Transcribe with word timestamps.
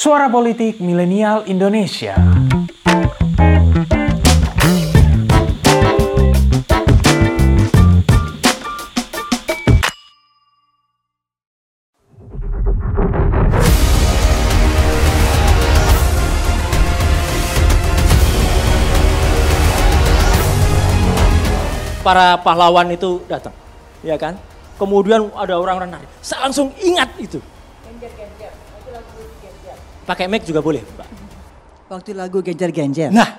Suara 0.00 0.32
Politik 0.32 0.80
Milenial 0.80 1.44
Indonesia. 1.44 2.16
para 22.00 22.40
pahlawan 22.40 22.88
itu 22.88 23.20
datang, 23.28 23.52
ya 24.00 24.16
kan? 24.16 24.40
Kemudian 24.80 25.28
ada 25.36 25.60
orang-orang 25.60 25.92
nari, 25.92 26.08
saya 26.24 26.48
langsung 26.48 26.72
ingat 26.80 27.12
itu. 27.20 27.36
Pakai 30.10 30.26
mic 30.26 30.42
juga 30.42 30.58
boleh, 30.58 30.82
Pak. 30.82 31.06
Waktu 31.86 32.18
lagu 32.18 32.42
Genjer-Genjer. 32.42 33.14
Nah, 33.14 33.30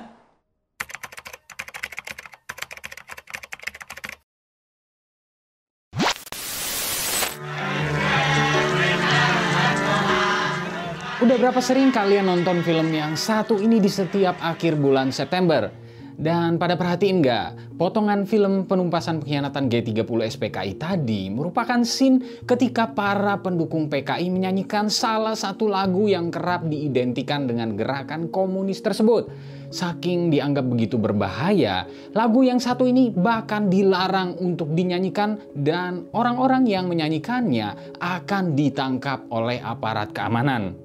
Udah 11.21 11.38
berapa 11.38 11.59
sering 11.59 11.91
kalian 11.91 12.31
nonton 12.31 12.63
film 12.63 12.88
yang 12.95 13.20
satu 13.20 13.59
ini 13.59 13.84
di 13.84 13.91
setiap 13.91 14.40
akhir 14.40 14.79
bulan 14.79 15.12
September? 15.12 15.80
Dan 16.21 16.61
pada 16.61 16.77
perhatiin 16.77 17.17
nggak, 17.17 17.81
potongan 17.81 18.29
film 18.29 18.70
penumpasan 18.70 19.25
pengkhianatan 19.25 19.66
G30 19.73 20.05
SPKI 20.05 20.77
tadi 20.77 21.34
merupakan 21.34 21.81
scene 21.81 22.45
ketika 22.45 22.93
para 22.93 23.41
pendukung 23.41 23.89
PKI 23.89 24.29
menyanyikan 24.29 24.85
salah 24.93 25.34
satu 25.34 25.65
lagu 25.65 26.05
yang 26.05 26.29
kerap 26.29 26.70
diidentikan 26.70 27.49
dengan 27.49 27.73
gerakan 27.73 28.29
komunis 28.29 28.85
tersebut. 28.85 29.34
Saking 29.73 30.29
dianggap 30.29 30.70
begitu 30.70 31.01
berbahaya, 31.01 31.90
lagu 32.13 32.46
yang 32.46 32.62
satu 32.62 32.85
ini 32.85 33.09
bahkan 33.09 33.65
dilarang 33.65 34.37
untuk 34.37 34.77
dinyanyikan 34.77 35.41
dan 35.57 36.05
orang-orang 36.13 36.70
yang 36.70 36.85
menyanyikannya 36.85 37.98
akan 37.98 38.53
ditangkap 38.53 39.26
oleh 39.34 39.57
aparat 39.57 40.13
keamanan. 40.13 40.77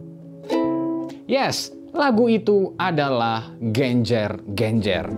Yes, 1.29 1.76
lagu 1.97 2.29
itu 2.29 2.77
adalah 2.77 3.57
Genjer 3.57 4.45
Genjer. 4.53 5.09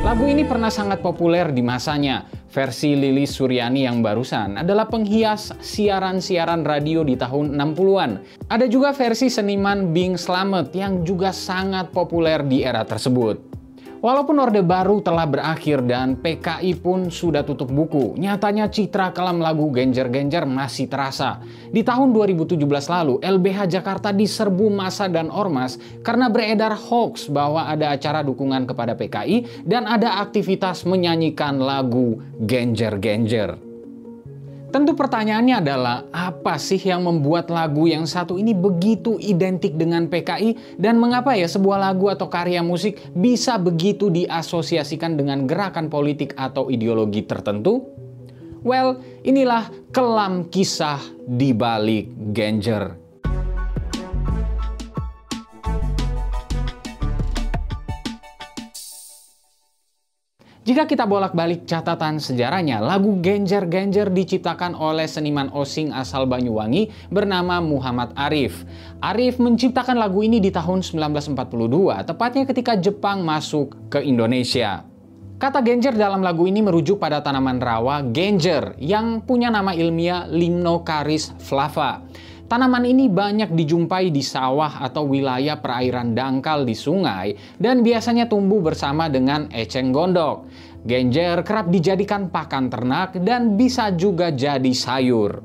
Lagu 0.00 0.24
ini 0.24 0.48
pernah 0.48 0.72
sangat 0.72 1.04
populer 1.04 1.52
di 1.52 1.60
masanya. 1.60 2.24
Versi 2.48 2.96
Lilis 2.96 3.36
Suryani 3.36 3.84
yang 3.84 4.00
barusan 4.00 4.56
adalah 4.56 4.88
penghias 4.88 5.52
siaran-siaran 5.60 6.64
radio 6.64 7.04
di 7.04 7.12
tahun 7.12 7.52
60-an. 7.52 8.10
Ada 8.48 8.64
juga 8.72 8.96
versi 8.96 9.28
seniman 9.28 9.92
Bing 9.92 10.16
Slamet 10.16 10.72
yang 10.72 11.04
juga 11.04 11.28
sangat 11.36 11.92
populer 11.92 12.40
di 12.48 12.64
era 12.64 12.88
tersebut. 12.88 13.47
Walaupun 13.98 14.38
Orde 14.38 14.62
Baru 14.62 15.02
telah 15.02 15.26
berakhir 15.26 15.82
dan 15.82 16.14
PKI 16.22 16.78
pun 16.78 17.10
sudah 17.10 17.42
tutup 17.42 17.66
buku, 17.66 18.14
nyatanya 18.14 18.70
citra 18.70 19.10
kelam 19.10 19.42
lagu 19.42 19.74
Genjer-Genjer 19.74 20.46
masih 20.46 20.86
terasa. 20.86 21.42
Di 21.74 21.82
tahun 21.82 22.14
2017 22.14 22.62
lalu, 22.86 23.18
LBH 23.18 23.66
Jakarta 23.66 24.14
diserbu 24.14 24.70
massa 24.70 25.10
dan 25.10 25.34
ormas 25.34 25.82
karena 26.06 26.30
beredar 26.30 26.78
hoax 26.78 27.26
bahwa 27.26 27.66
ada 27.66 27.90
acara 27.90 28.22
dukungan 28.22 28.70
kepada 28.70 28.94
PKI 28.94 29.66
dan 29.66 29.90
ada 29.90 30.22
aktivitas 30.22 30.86
menyanyikan 30.86 31.58
lagu 31.58 32.22
Genjer-Genjer. 32.38 33.67
Tentu 34.68 34.92
pertanyaannya 34.92 35.64
adalah 35.64 35.96
apa 36.12 36.60
sih 36.60 36.76
yang 36.76 37.00
membuat 37.00 37.48
lagu 37.48 37.88
yang 37.88 38.04
satu 38.04 38.36
ini 38.36 38.52
begitu 38.52 39.16
identik 39.16 39.72
dengan 39.80 40.12
PKI 40.12 40.76
dan 40.76 41.00
mengapa 41.00 41.32
ya 41.32 41.48
sebuah 41.48 41.88
lagu 41.88 42.12
atau 42.12 42.28
karya 42.28 42.60
musik 42.60 43.00
bisa 43.16 43.56
begitu 43.56 44.12
diasosiasikan 44.12 45.16
dengan 45.16 45.48
gerakan 45.48 45.88
politik 45.88 46.36
atau 46.36 46.68
ideologi 46.68 47.24
tertentu? 47.24 47.80
Well, 48.60 49.00
inilah 49.24 49.72
kelam 49.88 50.52
kisah 50.52 51.00
di 51.24 51.56
balik 51.56 52.12
Genjer 52.36 52.97
Jika 60.68 60.84
kita 60.84 61.08
bolak-balik 61.08 61.64
catatan 61.64 62.20
sejarahnya, 62.20 62.84
lagu 62.84 63.24
Genjer-Genjer 63.24 64.12
diciptakan 64.12 64.76
oleh 64.76 65.08
seniman 65.08 65.48
Osing 65.48 65.96
asal 65.96 66.28
Banyuwangi 66.28 67.08
bernama 67.08 67.56
Muhammad 67.64 68.12
Arif. 68.12 68.68
Arif 69.00 69.40
menciptakan 69.40 69.96
lagu 69.96 70.20
ini 70.20 70.44
di 70.44 70.52
tahun 70.52 70.84
1942, 70.84 72.04
tepatnya 72.04 72.44
ketika 72.44 72.76
Jepang 72.76 73.24
masuk 73.24 73.88
ke 73.88 74.04
Indonesia. 74.04 74.84
Kata 75.40 75.64
genjer 75.64 75.96
dalam 75.96 76.20
lagu 76.20 76.44
ini 76.44 76.60
merujuk 76.60 77.00
pada 77.00 77.24
tanaman 77.24 77.64
rawa 77.64 78.04
genjer 78.04 78.76
yang 78.76 79.24
punya 79.24 79.48
nama 79.48 79.72
ilmiah 79.72 80.28
Limnocaris 80.28 81.32
flava. 81.40 82.04
Tanaman 82.48 82.88
ini 82.88 83.12
banyak 83.12 83.52
dijumpai 83.52 84.08
di 84.08 84.24
sawah 84.24 84.80
atau 84.80 85.04
wilayah 85.04 85.60
perairan 85.60 86.16
dangkal 86.16 86.64
di 86.64 86.72
sungai 86.72 87.36
dan 87.60 87.84
biasanya 87.84 88.24
tumbuh 88.24 88.64
bersama 88.64 89.12
dengan 89.12 89.52
eceng 89.52 89.92
gondok. 89.92 90.48
Genjer 90.88 91.44
kerap 91.44 91.68
dijadikan 91.68 92.32
pakan 92.32 92.72
ternak 92.72 93.20
dan 93.20 93.60
bisa 93.60 93.92
juga 93.92 94.32
jadi 94.32 94.72
sayur. 94.72 95.44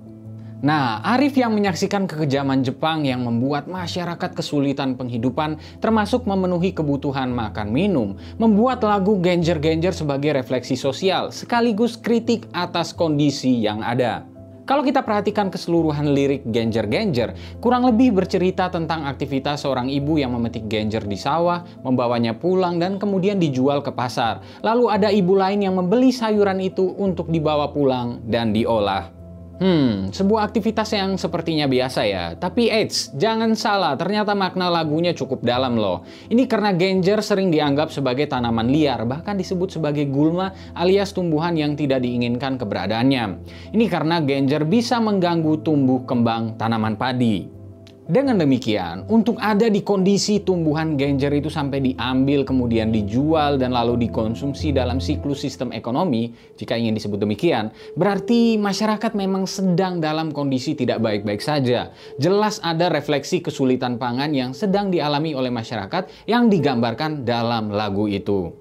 Nah, 0.64 1.03
Arif 1.03 1.36
yang 1.36 1.52
menyaksikan 1.52 2.08
kekejaman 2.08 2.64
Jepang 2.64 3.03
yang 3.03 3.28
membuat 3.28 3.68
masyarakat 3.68 4.31
kesulitan 4.31 4.96
penghidupan 4.96 5.59
termasuk 5.84 6.24
memenuhi 6.24 6.72
kebutuhan 6.72 7.35
makan 7.35 7.75
minum, 7.75 8.16
membuat 8.40 8.80
lagu 8.88 9.20
Genjer-Genjer 9.20 9.91
sebagai 9.91 10.31
refleksi 10.31 10.80
sosial 10.80 11.35
sekaligus 11.35 12.00
kritik 12.00 12.47
atas 12.56 12.96
kondisi 12.96 13.59
yang 13.59 13.84
ada. 13.84 14.32
Kalau 14.63 14.79
kita 14.79 15.03
perhatikan 15.03 15.51
keseluruhan 15.51 16.16
lirik 16.16 16.47
Genjer-Genjer, 16.47 17.59
kurang 17.59 17.84
lebih 17.84 18.16
bercerita 18.16 18.72
tentang 18.72 19.03
aktivitas 19.03 19.68
seorang 19.68 19.91
ibu 19.91 20.16
yang 20.16 20.31
memetik 20.31 20.72
genjer 20.72 21.03
di 21.03 21.19
sawah, 21.19 21.68
membawanya 21.84 22.31
pulang 22.31 22.79
dan 22.79 22.96
kemudian 22.96 23.44
dijual 23.44 23.84
ke 23.84 23.91
pasar. 23.91 24.40
Lalu 24.63 24.85
ada 24.88 25.12
ibu 25.12 25.35
lain 25.35 25.68
yang 25.68 25.75
membeli 25.75 26.16
sayuran 26.16 26.63
itu 26.63 26.96
untuk 26.96 27.28
dibawa 27.28 27.75
pulang 27.75 28.23
dan 28.23 28.56
diolah. 28.56 29.22
Hmm, 29.53 30.09
sebuah 30.09 30.50
aktivitas 30.50 30.90
yang 30.97 31.14
sepertinya 31.14 31.69
biasa 31.69 32.02
ya. 32.09 32.34
Tapi 32.34 32.74
eits, 32.74 33.14
jangan 33.14 33.53
salah, 33.53 33.94
ternyata 33.94 34.34
makna 34.34 34.68
lagunya 34.68 35.14
cukup 35.14 35.46
dalam 35.46 35.78
loh. 35.78 36.02
Ini 36.28 36.50
karena 36.50 36.74
genjer 36.74 37.22
sering 37.22 37.53
dianggap 37.53 37.94
sebagai 37.94 38.25
tanaman 38.25 38.74
liar, 38.74 39.06
bahkan 39.06 39.38
disebut 39.38 39.78
sebagai 39.78 40.09
gulma 40.09 40.52
alias 40.74 41.14
tumbuhan 41.14 41.53
yang 41.53 41.78
tidak 41.78 42.02
diinginkan 42.02 42.58
keberadaannya. 42.58 43.25
Ini 43.72 43.86
karena 43.88 44.19
genjer 44.25 44.66
bisa 44.66 44.97
mengganggu 44.97 45.62
tumbuh 45.62 46.02
kembang 46.03 46.58
tanaman 46.58 46.97
padi. 46.97 47.62
Dengan 48.03 48.36
demikian, 48.36 49.08
untuk 49.08 49.40
ada 49.40 49.72
di 49.72 49.80
kondisi 49.80 50.44
tumbuhan 50.44 51.00
genjer 51.00 51.31
itu 51.40 51.47
sampai 51.47 51.80
diambil 51.80 52.44
kemudian 52.44 52.91
dijual 52.91 53.56
dan 53.56 53.72
lalu 53.72 53.96
dikonsumsi 53.96 54.75
dalam 54.75 55.00
siklus 55.00 55.40
sistem 55.40 55.72
ekonomi, 55.72 56.36
jika 56.59 56.75
ingin 56.75 57.00
disebut 57.00 57.24
demikian, 57.24 57.72
berarti 57.96 58.59
masyarakat 58.59 59.16
memang 59.16 59.47
sedang 59.47 60.03
dalam 60.03 60.36
kondisi 60.36 60.75
tidak 60.75 61.00
baik-baik 61.00 61.40
saja. 61.40 61.96
Jelas 62.19 62.59
ada 62.59 62.91
refleksi 62.91 63.40
kesulitan 63.40 63.96
pangan 63.96 64.35
yang 64.35 64.52
sedang 64.52 64.91
dialami 64.91 65.31
oleh 65.31 65.47
masyarakat 65.56 66.28
yang 66.28 66.52
digambarkan 66.52 67.24
dalam 67.24 67.72
lagu 67.72 68.12
itu. 68.12 68.52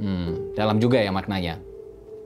Hmm, 0.00 0.56
dalam 0.56 0.80
juga 0.80 0.96
ya 0.96 1.12
maknanya. 1.12 1.67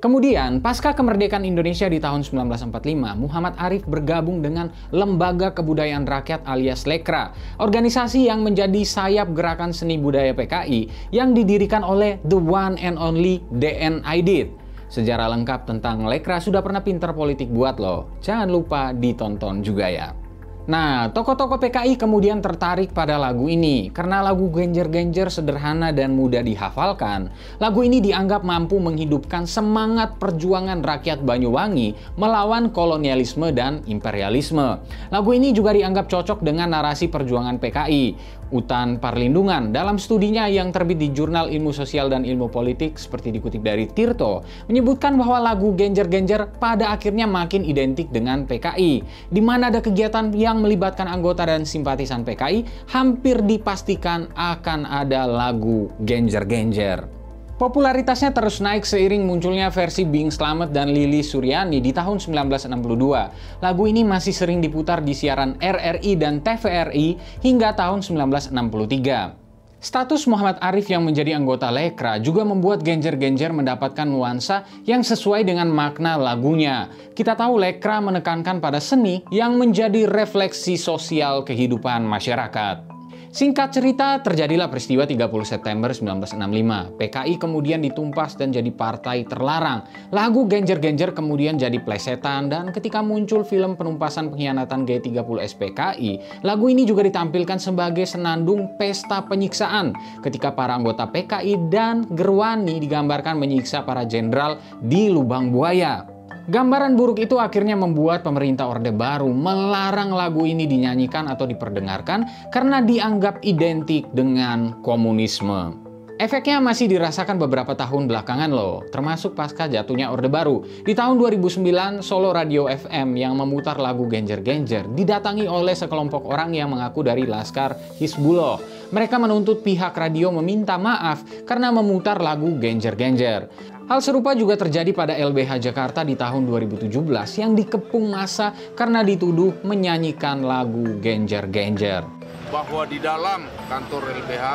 Kemudian, 0.03 0.59
pasca 0.59 0.99
kemerdekaan 0.99 1.47
Indonesia 1.47 1.87
di 1.87 2.03
tahun 2.03 2.27
1945, 2.27 3.23
Muhammad 3.23 3.55
Arif 3.55 3.87
bergabung 3.87 4.43
dengan 4.43 4.75
Lembaga 4.91 5.55
Kebudayaan 5.55 6.11
Rakyat 6.11 6.43
alias 6.43 6.91
Lekra, 6.91 7.31
organisasi 7.63 8.27
yang 8.27 8.43
menjadi 8.43 8.83
sayap 8.83 9.31
gerakan 9.31 9.71
seni 9.71 10.03
budaya 10.03 10.35
PKI 10.35 11.15
yang 11.15 11.39
didirikan 11.39 11.87
oleh 11.87 12.19
the 12.27 12.35
one 12.35 12.75
and 12.83 12.99
only 12.99 13.47
DN 13.55 14.03
Aidit. 14.03 14.51
Sejarah 14.91 15.31
lengkap 15.39 15.71
tentang 15.71 16.03
Lekra 16.11 16.43
sudah 16.43 16.67
pernah 16.67 16.83
pinter 16.83 17.15
politik 17.15 17.47
buat 17.55 17.79
loh. 17.79 18.19
Jangan 18.27 18.51
lupa 18.51 18.91
ditonton 18.91 19.63
juga 19.63 19.87
ya. 19.87 20.22
Nah, 20.63 21.11
tokoh-tokoh 21.11 21.59
PKI 21.59 21.99
kemudian 21.99 22.39
tertarik 22.39 22.95
pada 22.95 23.19
lagu 23.19 23.51
ini 23.51 23.91
karena 23.91 24.23
lagu 24.23 24.47
Genjer-Genjer 24.47 25.27
sederhana 25.27 25.91
dan 25.91 26.15
mudah 26.15 26.39
dihafalkan. 26.39 27.35
Lagu 27.59 27.83
ini 27.83 27.99
dianggap 27.99 28.47
mampu 28.47 28.79
menghidupkan 28.79 29.43
semangat 29.51 30.23
perjuangan 30.23 30.79
rakyat 30.79 31.27
Banyuwangi 31.27 32.15
melawan 32.15 32.71
kolonialisme 32.71 33.51
dan 33.51 33.83
imperialisme. 33.91 34.79
Lagu 35.11 35.31
ini 35.35 35.51
juga 35.51 35.75
dianggap 35.75 36.07
cocok 36.07 36.47
dengan 36.47 36.71
narasi 36.71 37.11
perjuangan 37.11 37.59
PKI. 37.59 38.39
Utan 38.53 39.01
Parlindungan 39.01 39.73
dalam 39.73 39.97
studinya 39.97 40.45
yang 40.45 40.77
terbit 40.77 41.01
di 41.01 41.09
Jurnal 41.09 41.49
Ilmu 41.49 41.73
Sosial 41.73 42.13
dan 42.13 42.29
Ilmu 42.29 42.53
Politik 42.53 43.01
seperti 43.01 43.33
dikutip 43.33 43.65
dari 43.65 43.89
Tirto 43.89 44.45
menyebutkan 44.69 45.17
bahwa 45.17 45.41
lagu 45.41 45.73
Genjer-Genjer 45.73 46.61
pada 46.61 46.93
akhirnya 46.93 47.25
makin 47.25 47.65
identik 47.65 48.13
dengan 48.13 48.45
PKI 48.45 48.93
di 49.33 49.41
mana 49.41 49.73
ada 49.73 49.81
kegiatan 49.81 50.29
yang 50.37 50.61
melibatkan 50.61 51.09
anggota 51.09 51.49
dan 51.49 51.65
simpatisan 51.65 52.29
PKI 52.29 52.93
hampir 52.93 53.41
dipastikan 53.41 54.29
akan 54.37 54.85
ada 54.85 55.25
lagu 55.25 55.89
Genjer-Genjer. 56.05 57.22
Popularitasnya 57.63 58.35
terus 58.35 58.59
naik 58.59 58.83
seiring 58.83 59.23
munculnya 59.23 59.71
versi 59.71 60.03
Bing 60.03 60.35
Slamet 60.35 60.75
dan 60.75 60.91
Lili 60.91 61.23
Suryani 61.23 61.79
di 61.79 61.95
tahun 61.95 62.19
1962. 62.19 63.63
Lagu 63.63 63.85
ini 63.87 64.03
masih 64.03 64.35
sering 64.35 64.59
diputar 64.59 64.99
di 64.99 65.15
siaran 65.15 65.55
RRI 65.63 66.19
dan 66.19 66.43
TVRI 66.43 67.39
hingga 67.39 67.71
tahun 67.79 68.03
1963. 68.03 69.79
Status 69.79 70.27
Muhammad 70.27 70.59
Arif 70.59 70.91
yang 70.91 71.07
menjadi 71.07 71.39
anggota 71.39 71.71
Lekra 71.71 72.19
juga 72.19 72.43
membuat 72.43 72.83
Genjer-Genjer 72.83 73.55
mendapatkan 73.55 74.11
nuansa 74.11 74.67
yang 74.83 75.07
sesuai 75.07 75.47
dengan 75.47 75.71
makna 75.71 76.19
lagunya. 76.19 76.91
Kita 77.15 77.39
tahu 77.39 77.63
Lekra 77.63 78.03
menekankan 78.03 78.59
pada 78.59 78.83
seni 78.83 79.23
yang 79.31 79.55
menjadi 79.55 80.11
refleksi 80.11 80.75
sosial 80.75 81.47
kehidupan 81.47 82.03
masyarakat. 82.11 82.92
Singkat 83.33 83.73
cerita, 83.73 84.21
terjadilah 84.21 84.69
peristiwa 84.69 85.09
30 85.09 85.25
September 85.49 85.89
1965. 85.89 87.01
PKI 87.01 87.41
kemudian 87.41 87.81
ditumpas 87.81 88.37
dan 88.37 88.53
jadi 88.53 88.69
partai 88.69 89.25
terlarang. 89.25 89.89
Lagu 90.13 90.45
Genjer-Genjer 90.45 91.17
kemudian 91.17 91.57
jadi 91.57 91.81
plesetan 91.81 92.53
dan 92.53 92.77
ketika 92.77 93.01
muncul 93.01 93.41
film 93.41 93.81
penumpasan 93.81 94.29
pengkhianatan 94.29 94.85
G30 94.85 95.49
SPKI, 95.49 96.45
lagu 96.45 96.69
ini 96.69 96.85
juga 96.85 97.09
ditampilkan 97.09 97.57
sebagai 97.57 98.05
senandung 98.05 98.77
pesta 98.77 99.25
penyiksaan 99.25 99.97
ketika 100.21 100.53
para 100.53 100.77
anggota 100.77 101.09
PKI 101.09 101.73
dan 101.73 102.05
Gerwani 102.13 102.85
digambarkan 102.85 103.41
menyiksa 103.41 103.81
para 103.81 104.05
jenderal 104.05 104.61
di 104.85 105.09
lubang 105.09 105.49
buaya. 105.49 106.12
Gambaran 106.43 106.99
buruk 106.99 107.23
itu 107.23 107.39
akhirnya 107.39 107.79
membuat 107.79 108.27
pemerintah 108.27 108.67
Orde 108.67 108.91
Baru 108.91 109.31
melarang 109.31 110.11
lagu 110.11 110.43
ini 110.43 110.67
dinyanyikan 110.67 111.31
atau 111.31 111.47
diperdengarkan 111.47 112.51
karena 112.51 112.83
dianggap 112.83 113.47
identik 113.47 114.11
dengan 114.11 114.83
komunisme. 114.83 115.79
Efeknya 116.19 116.59
masih 116.63 116.91
dirasakan 116.91 117.39
beberapa 117.39 117.75
tahun 117.75 118.11
belakangan 118.11 118.51
loh, 118.51 118.83
termasuk 118.91 119.39
pasca 119.39 119.71
jatuhnya 119.71 120.11
Orde 120.11 120.27
Baru. 120.27 120.67
Di 120.83 120.99
tahun 120.99 121.19
2009, 121.19 122.03
Solo 122.03 122.35
Radio 122.35 122.67
FM 122.67 123.15
yang 123.19 123.39
memutar 123.39 123.79
lagu 123.79 124.07
Genjer-Genjer 124.11 124.91
didatangi 124.99 125.47
oleh 125.47 125.75
sekelompok 125.75 126.27
orang 126.27 126.55
yang 126.59 126.75
mengaku 126.75 127.07
dari 127.07 127.27
Laskar 127.27 127.79
Hizbullah. 128.03 128.59
Mereka 128.91 129.19
menuntut 129.19 129.67
pihak 129.67 129.95
radio 129.95 130.31
meminta 130.31 130.75
maaf 130.79 131.23
karena 131.47 131.71
memutar 131.71 132.19
lagu 132.23 132.55
Genjer-Genjer. 132.55 133.73
Hal 133.93 134.01
serupa 134.01 134.33
juga 134.33 134.57
terjadi 134.57 134.89
pada 134.97 135.13
LBH 135.13 135.69
Jakarta 135.69 136.01
di 136.01 136.17
tahun 136.17 136.49
2017 136.49 136.89
yang 137.37 137.53
dikepung 137.53 138.09
masa 138.09 138.57
karena 138.73 139.05
dituduh 139.05 139.61
menyanyikan 139.69 140.41
lagu 140.41 140.97
Genjer-Genjer. 140.97 142.25
bahwa 142.49 142.89
di 142.89 142.97
dalam 142.97 143.45
kantor 143.69 144.17
LBH 144.17 144.49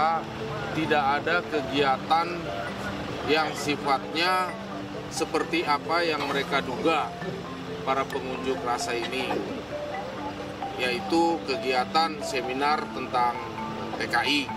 tidak 0.74 1.04
ada 1.22 1.46
kegiatan 1.46 2.28
yang 3.30 3.54
sifatnya 3.54 4.50
seperti 5.14 5.62
apa 5.62 6.02
yang 6.02 6.26
mereka 6.26 6.66
duga 6.66 7.06
para 7.86 8.10
pengunjuk 8.10 8.58
rasa 8.66 8.98
ini 8.98 9.30
yaitu 10.82 11.38
kegiatan 11.46 12.18
seminar 12.26 12.82
tentang 12.90 13.38
PKI. 14.02 14.57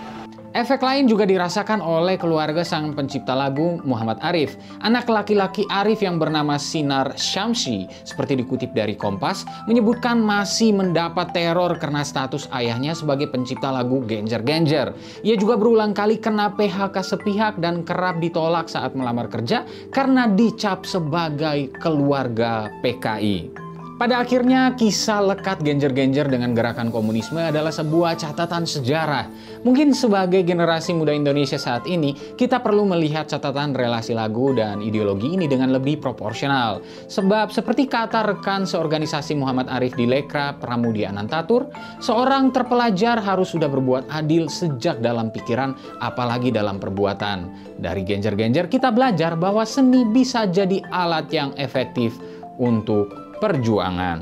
Efek 0.51 0.83
lain 0.83 1.07
juga 1.07 1.23
dirasakan 1.23 1.79
oleh 1.79 2.19
keluarga 2.19 2.59
sang 2.67 2.91
pencipta 2.91 3.31
lagu 3.31 3.79
Muhammad 3.87 4.19
Arif. 4.19 4.59
Anak 4.83 5.07
laki-laki 5.07 5.63
Arif 5.71 6.03
yang 6.03 6.19
bernama 6.19 6.59
Sinar 6.59 7.15
Syamsi, 7.15 7.87
seperti 8.03 8.35
dikutip 8.35 8.75
dari 8.75 8.99
Kompas, 8.99 9.47
menyebutkan 9.71 10.19
masih 10.19 10.75
mendapat 10.75 11.31
teror 11.31 11.79
karena 11.79 12.03
status 12.03 12.51
ayahnya 12.51 12.91
sebagai 12.91 13.31
pencipta 13.31 13.71
lagu 13.71 14.03
Genjer-Genjer. 14.03 14.91
Ia 15.23 15.35
juga 15.39 15.55
berulang 15.55 15.95
kali 15.95 16.19
kena 16.19 16.51
PHK 16.51 16.99
sepihak 16.99 17.55
dan 17.63 17.87
kerap 17.87 18.19
ditolak 18.19 18.67
saat 18.67 18.91
melamar 18.91 19.31
kerja 19.31 19.63
karena 19.95 20.27
dicap 20.27 20.83
sebagai 20.83 21.71
keluarga 21.79 22.67
PKI. 22.83 23.70
Pada 24.01 24.17
akhirnya, 24.17 24.73
kisah 24.73 25.21
lekat 25.21 25.61
Genjer-Genjer 25.61 26.25
dengan 26.25 26.57
gerakan 26.57 26.89
komunisme 26.89 27.37
adalah 27.37 27.69
sebuah 27.69 28.17
catatan 28.17 28.65
sejarah. 28.65 29.29
Mungkin 29.61 29.93
sebagai 29.93 30.41
generasi 30.41 30.97
muda 30.97 31.13
Indonesia 31.13 31.61
saat 31.61 31.85
ini, 31.85 32.17
kita 32.33 32.65
perlu 32.65 32.89
melihat 32.89 33.29
catatan 33.29 33.77
relasi 33.77 34.17
lagu 34.17 34.57
dan 34.57 34.81
ideologi 34.81 35.37
ini 35.37 35.45
dengan 35.45 35.69
lebih 35.69 36.01
proporsional. 36.01 36.81
Sebab 37.13 37.53
seperti 37.53 37.85
kata 37.85 38.25
rekan 38.25 38.65
seorganisasi 38.65 39.37
Muhammad 39.37 39.69
Arif 39.69 39.93
di 39.93 40.09
Lekra 40.09 40.57
Pramudia 40.57 41.13
Anantatur, 41.13 41.69
seorang 42.01 42.49
terpelajar 42.49 43.21
harus 43.21 43.53
sudah 43.53 43.69
berbuat 43.69 44.09
adil 44.09 44.49
sejak 44.49 44.97
dalam 44.97 45.29
pikiran, 45.29 45.77
apalagi 46.01 46.49
dalam 46.49 46.81
perbuatan. 46.81 47.53
Dari 47.77 48.01
Genjer-Genjer 48.01 48.65
kita 48.65 48.89
belajar 48.89 49.37
bahwa 49.37 49.61
seni 49.61 50.09
bisa 50.09 50.49
jadi 50.49 50.81
alat 50.89 51.29
yang 51.29 51.53
efektif 51.61 52.17
untuk 52.57 53.30
perjuangan. 53.41 54.21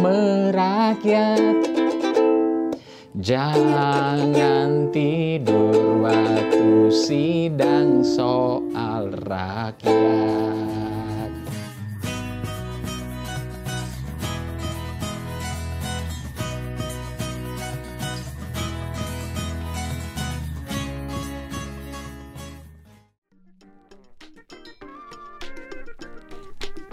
merakyat 0.02 1.70
Jangan 3.22 4.90
tidur 4.90 6.02
waktu 6.02 6.90
sidang 6.90 8.02
soal 8.02 9.14
rakyat 9.14 10.71